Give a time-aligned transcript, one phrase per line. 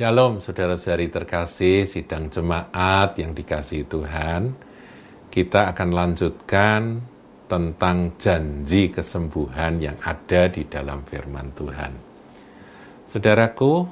[0.00, 4.56] Shalom saudara-saudari terkasih, sidang jemaat yang dikasihi Tuhan.
[5.28, 7.04] Kita akan lanjutkan
[7.44, 11.92] tentang janji kesembuhan yang ada di dalam firman Tuhan.
[13.12, 13.84] Saudaraku,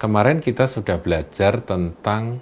[0.00, 2.40] kemarin kita sudah belajar tentang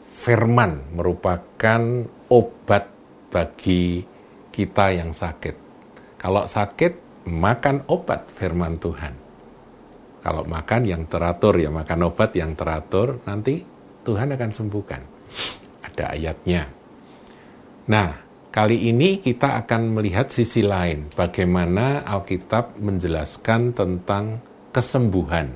[0.00, 2.88] firman merupakan obat
[3.28, 4.00] bagi
[4.48, 5.56] kita yang sakit.
[6.16, 9.27] Kalau sakit, makan obat firman Tuhan
[10.28, 13.64] kalau makan yang teratur ya makan obat yang teratur nanti
[14.04, 15.02] Tuhan akan sembuhkan.
[15.88, 16.68] Ada ayatnya.
[17.88, 18.12] Nah,
[18.52, 25.48] kali ini kita akan melihat sisi lain bagaimana Alkitab menjelaskan tentang kesembuhan.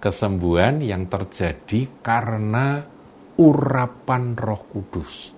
[0.00, 2.80] Kesembuhan yang terjadi karena
[3.36, 5.36] urapan Roh Kudus.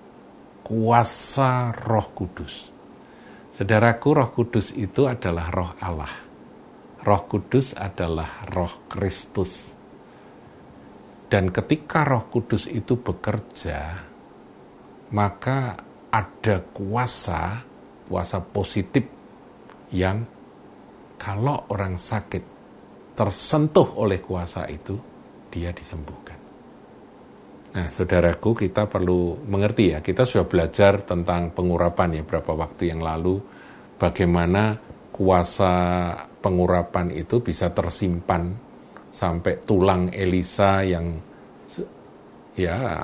[0.63, 2.71] Kuasa Roh Kudus.
[3.51, 6.28] Saudaraku, Roh Kudus itu adalah Roh Allah
[6.99, 9.71] Roh Kudus adalah Roh Kristus.
[11.29, 13.95] Dan ketika Roh Kudus itu bekerja,
[15.15, 17.61] maka ada kuasa,
[18.09, 19.05] kuasa positif
[19.93, 20.25] yang
[21.19, 22.43] kalau orang sakit
[23.15, 24.95] tersentuh oleh kuasa itu,
[25.51, 26.39] dia disembuhkan.
[27.69, 33.03] Nah, saudaraku, kita perlu mengerti ya, kita sudah belajar tentang pengurapan ya beberapa waktu yang
[33.03, 33.37] lalu,
[34.01, 34.79] bagaimana
[35.13, 35.73] kuasa
[36.39, 38.55] pengurapan itu bisa tersimpan
[39.09, 41.17] sampai tulang Elisa yang
[42.55, 43.03] ya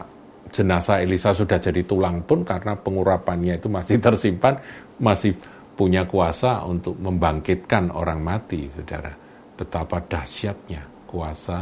[0.51, 4.59] jenazah Elisa sudah jadi tulang pun karena pengurapannya itu masih tersimpan,
[5.01, 5.35] masih
[5.75, 9.11] punya kuasa untuk membangkitkan orang mati, saudara.
[9.55, 11.59] Betapa dahsyatnya kuasa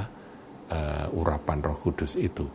[0.70, 2.46] uh, urapan Roh Kudus itu.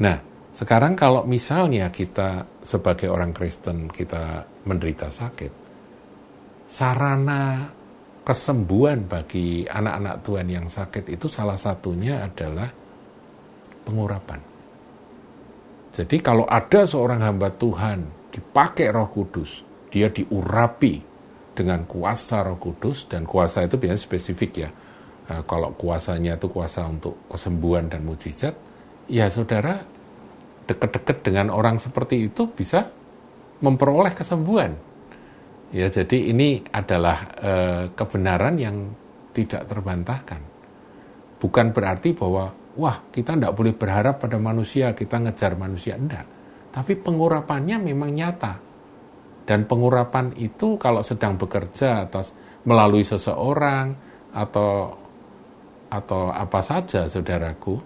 [0.00, 0.16] Nah,
[0.52, 5.52] sekarang kalau misalnya kita sebagai orang Kristen kita menderita sakit,
[6.68, 7.64] sarana
[8.28, 12.68] kesembuhan bagi anak-anak Tuhan yang sakit itu salah satunya adalah
[13.88, 14.36] pengurapan.
[15.96, 21.00] Jadi kalau ada seorang hamba Tuhan dipakai roh kudus, dia diurapi
[21.56, 24.70] dengan kuasa roh kudus, dan kuasa itu biasanya spesifik ya.
[25.32, 28.52] Nah, kalau kuasanya itu kuasa untuk kesembuhan dan mujizat,
[29.08, 29.80] ya saudara
[30.68, 32.92] dekat-dekat dengan orang seperti itu bisa
[33.64, 34.76] memperoleh kesembuhan
[35.68, 37.52] Ya, jadi ini adalah e,
[37.92, 38.76] kebenaran yang
[39.36, 40.40] tidak terbantahkan.
[41.36, 46.24] Bukan berarti bahwa wah kita tidak boleh berharap pada manusia, kita ngejar manusia enggak.
[46.72, 48.54] Tapi pengurapannya memang nyata.
[49.44, 52.32] Dan pengurapan itu kalau sedang bekerja atas
[52.64, 53.96] melalui seseorang
[54.32, 54.92] atau
[55.88, 57.80] atau apa saja saudaraku,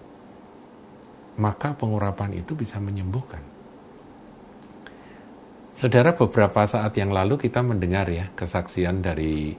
[1.39, 3.52] maka pengurapan itu bisa menyembuhkan.
[5.83, 9.51] Saudara, beberapa saat yang lalu kita mendengar ya kesaksian dari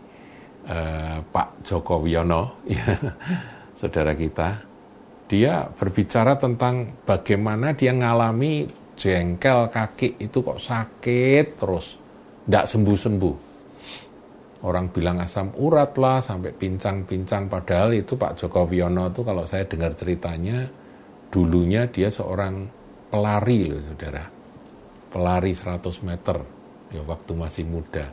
[0.64, 2.96] uh, Pak Joko Wiono, ya,
[3.76, 4.56] saudara kita.
[5.28, 8.64] Dia berbicara tentang bagaimana dia ngalami
[8.96, 12.00] jengkel kaki itu kok sakit terus,
[12.48, 13.36] tidak sembuh-sembuh.
[14.64, 17.52] Orang bilang asam urat lah, sampai pincang-pincang.
[17.52, 20.64] Padahal itu Pak Joko Wiono itu kalau saya dengar ceritanya,
[21.28, 22.64] dulunya dia seorang
[23.12, 24.33] pelari loh saudara
[25.14, 26.42] pelari 100 meter.
[26.90, 28.10] Ya waktu masih muda.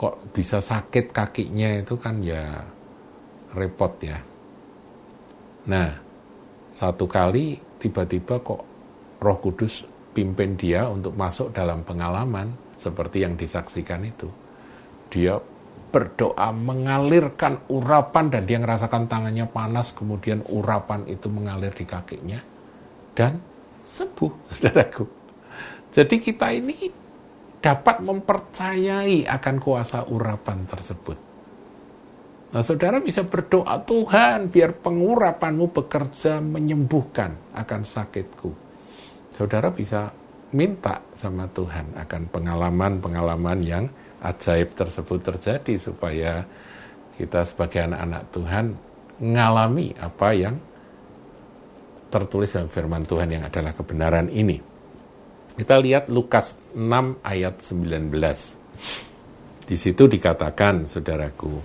[0.00, 2.64] Kok bisa sakit kakinya itu kan ya
[3.52, 4.16] repot ya.
[5.68, 5.92] Nah
[6.72, 8.64] satu kali tiba-tiba kok
[9.20, 9.84] roh kudus
[10.16, 14.32] pimpin dia untuk masuk dalam pengalaman seperti yang disaksikan itu.
[15.12, 15.36] Dia
[15.94, 22.42] berdoa mengalirkan urapan dan dia merasakan tangannya panas kemudian urapan itu mengalir di kakinya
[23.14, 23.38] dan
[23.86, 25.23] sembuh saudaraku
[25.94, 26.90] jadi kita ini
[27.62, 31.16] dapat mempercayai akan kuasa urapan tersebut.
[32.50, 38.50] Nah, saudara bisa berdoa, Tuhan, biar pengurapanmu bekerja menyembuhkan akan sakitku.
[39.30, 40.10] Saudara bisa
[40.54, 43.84] minta sama Tuhan akan pengalaman-pengalaman yang
[44.22, 46.46] ajaib tersebut terjadi supaya
[47.18, 48.64] kita sebagai anak-anak Tuhan
[49.18, 50.54] mengalami apa yang
[52.10, 54.73] tertulis dalam firman Tuhan yang adalah kebenaran ini.
[55.54, 58.10] Kita lihat Lukas 6 ayat 19.
[59.70, 61.62] Di situ dikatakan, saudaraku,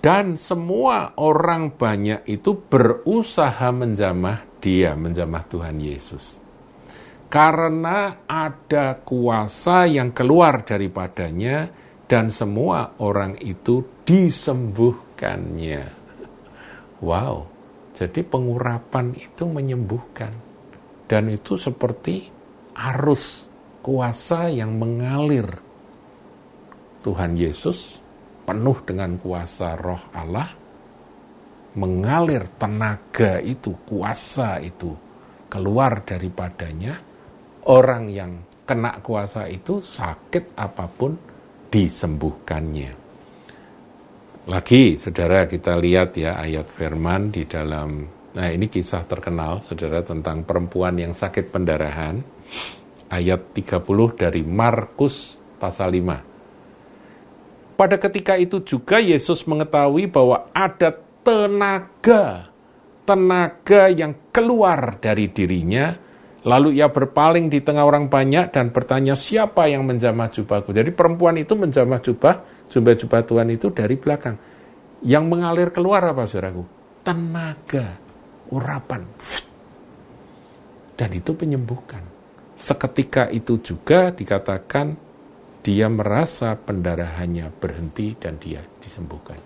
[0.00, 6.40] dan semua orang banyak itu berusaha menjamah dia, menjamah Tuhan Yesus.
[7.28, 11.68] Karena ada kuasa yang keluar daripadanya
[12.08, 15.84] dan semua orang itu disembuhkannya.
[17.04, 17.44] Wow,
[17.92, 20.51] jadi pengurapan itu menyembuhkan
[21.12, 22.24] dan itu seperti
[22.72, 23.44] arus
[23.84, 25.44] kuasa yang mengalir.
[27.04, 28.00] Tuhan Yesus
[28.48, 30.48] penuh dengan kuasa roh Allah,
[31.76, 34.96] mengalir tenaga itu, kuasa itu
[35.52, 36.96] keluar daripadanya,
[37.68, 38.32] orang yang
[38.64, 41.12] kena kuasa itu sakit apa pun
[41.68, 42.92] disembuhkannya.
[44.48, 48.00] Lagi, saudara, kita lihat ya ayat firman di dalam,
[48.32, 52.24] nah ini kisah terkenal, saudara, tentang perempuan yang sakit pendarahan,
[53.12, 53.84] ayat 30
[54.16, 57.76] dari Markus pasal 5.
[57.76, 62.52] Pada ketika itu juga Yesus mengetahui bahwa ada tenaga,
[63.04, 65.96] tenaga yang keluar dari dirinya,
[66.42, 70.74] Lalu ia berpaling di tengah orang banyak dan bertanya siapa yang menjamah jubahku.
[70.74, 74.34] Jadi perempuan itu menjamah jubah, jubah-jubah Tuhan itu dari belakang.
[75.06, 76.66] Yang mengalir keluar apa saudaraku?
[77.06, 77.94] Tenaga,
[78.52, 79.08] urapan.
[80.92, 82.04] Dan itu penyembuhkan.
[82.60, 84.94] Seketika itu juga dikatakan
[85.64, 89.40] dia merasa pendarahannya berhenti dan dia disembuhkan.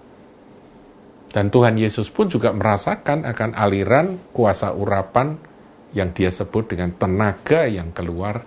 [1.31, 5.37] Dan Tuhan Yesus pun juga merasakan akan aliran kuasa urapan
[5.93, 8.41] yang dia sebut dengan tenaga yang keluar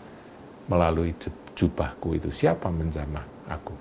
[0.70, 1.14] melalui
[1.54, 2.30] jubahku itu.
[2.30, 3.74] Siapa menjamah aku?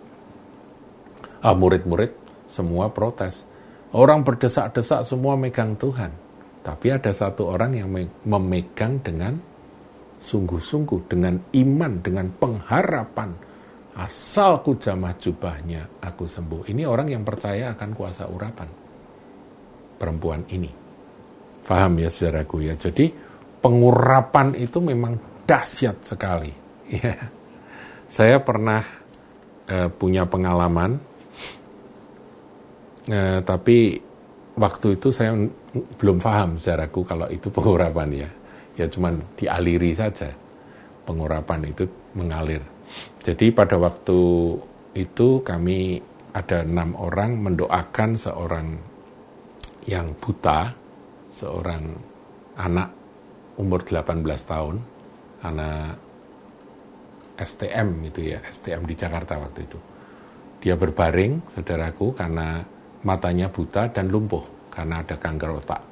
[1.41, 2.13] Ah, murid-murid
[2.53, 3.45] semua protes.
[3.93, 6.28] Orang berdesak-desak semua megang Tuhan.
[6.69, 7.89] Tapi ada satu orang yang
[8.29, 9.41] memegang dengan
[10.21, 13.33] sungguh-sungguh, dengan iman, dengan pengharapan.
[13.97, 16.69] Asal ku jamah jubahnya, aku sembuh.
[16.69, 18.69] Ini orang yang percaya akan kuasa urapan.
[19.97, 20.69] Perempuan ini.
[21.65, 22.77] Faham ya saudaraku ya.
[22.77, 23.09] Jadi
[23.65, 25.17] pengurapan itu memang
[25.49, 26.53] dahsyat sekali.
[26.89, 27.17] Ya.
[28.09, 28.81] Saya pernah
[29.69, 30.97] uh, punya pengalaman,
[33.13, 34.01] uh, tapi
[34.57, 35.37] waktu itu saya
[35.99, 38.31] belum paham secara kalau itu pengurapan ya.
[38.79, 40.31] Ya cuman dialiri saja.
[41.03, 42.63] Pengurapan itu mengalir.
[43.25, 44.21] Jadi pada waktu
[44.97, 46.01] itu kami
[46.33, 48.67] ada enam orang mendoakan seorang
[49.89, 50.73] yang buta,
[51.33, 51.85] seorang
[52.61, 52.89] anak
[53.57, 54.77] umur 18 tahun,
[55.43, 55.97] anak
[57.39, 59.79] STM itu ya, STM di Jakarta waktu itu.
[60.59, 62.63] Dia berbaring, saudaraku, karena
[63.07, 65.83] matanya buta dan lumpuh karena ada kanker otak.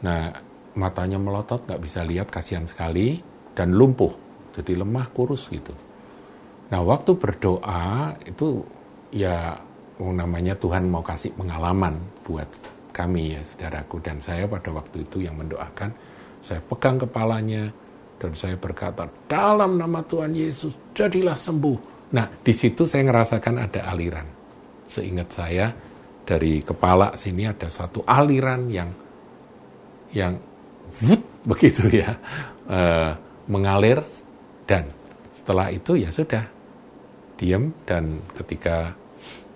[0.00, 0.32] Nah,
[0.74, 3.20] matanya melotot, nggak bisa lihat, kasihan sekali,
[3.52, 4.14] dan lumpuh,
[4.56, 5.74] jadi lemah, kurus gitu.
[6.70, 8.64] Nah, waktu berdoa itu
[9.10, 9.58] ya
[10.00, 12.48] namanya Tuhan mau kasih pengalaman buat
[12.90, 15.92] kami ya saudaraku dan saya pada waktu itu yang mendoakan
[16.40, 17.68] saya pegang kepalanya
[18.16, 21.78] dan saya berkata dalam nama Tuhan Yesus jadilah sembuh
[22.16, 24.26] nah di situ saya ngerasakan ada aliran
[24.90, 25.70] seingat saya
[26.30, 28.90] dari kepala sini ada satu aliran yang
[30.14, 30.38] yang
[31.02, 32.14] wut, begitu ya
[32.70, 32.80] e,
[33.50, 33.98] mengalir
[34.62, 34.86] dan
[35.34, 36.46] setelah itu ya sudah
[37.34, 38.94] diam dan ketika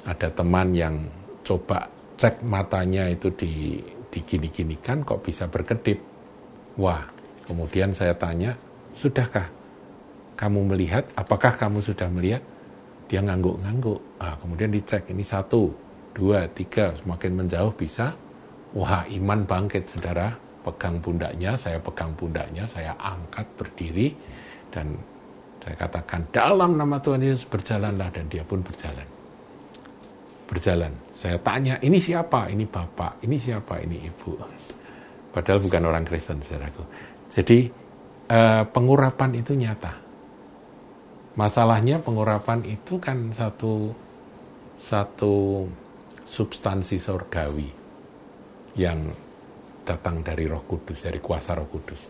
[0.02, 0.98] ada teman yang
[1.46, 1.86] coba
[2.18, 3.78] cek matanya itu di
[4.14, 5.98] digini-ginikan kok bisa berkedip.
[6.78, 7.02] Wah,
[7.50, 8.54] kemudian saya tanya,
[8.94, 9.50] sudahkah
[10.38, 11.02] kamu melihat?
[11.18, 12.42] Apakah kamu sudah melihat?
[13.10, 14.22] Dia ngangguk-ngangguk.
[14.22, 15.83] Ah, kemudian dicek, ini satu,
[16.14, 18.14] dua, tiga, semakin menjauh bisa.
[18.72, 20.30] Wah, iman bangkit, saudara.
[20.64, 24.16] Pegang pundaknya, saya pegang pundaknya, saya angkat berdiri,
[24.72, 24.96] dan
[25.60, 29.04] saya katakan, dalam nama Tuhan Yesus berjalanlah, dan dia pun berjalan
[30.44, 30.92] berjalan.
[31.16, 32.46] Saya tanya, ini siapa?
[32.52, 33.80] Ini bapak, ini siapa?
[33.80, 34.36] Ini ibu.
[35.34, 36.84] Padahal bukan orang Kristen, saudaraku.
[37.32, 37.66] Jadi
[38.30, 39.92] eh, pengurapan itu nyata.
[41.34, 43.90] Masalahnya pengurapan itu kan satu
[44.78, 45.66] satu
[46.24, 47.68] substansi surgawi
[48.74, 49.06] yang
[49.84, 52.02] datang dari Roh Kudus, dari kuasa Roh Kudus.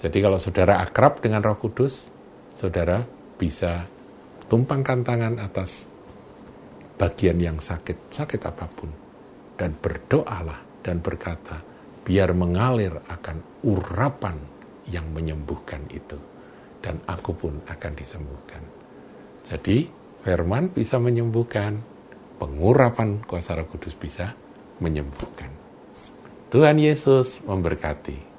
[0.00, 2.08] Jadi kalau saudara akrab dengan Roh Kudus,
[2.56, 3.04] saudara
[3.36, 3.84] bisa
[4.48, 5.84] tumpangkan tangan atas
[6.96, 8.90] bagian yang sakit, sakit apa pun,
[9.56, 11.60] dan berdoalah dan berkata,
[12.00, 14.36] biar mengalir akan urapan
[14.88, 16.16] yang menyembuhkan itu,
[16.80, 18.62] dan aku pun akan disembuhkan.
[19.48, 19.88] Jadi,
[20.24, 21.80] firman bisa menyembuhkan,
[22.40, 24.32] pengurapan kuasa roh kudus bisa
[24.80, 25.52] menyembuhkan.
[26.48, 28.29] Tuhan Yesus memberkati.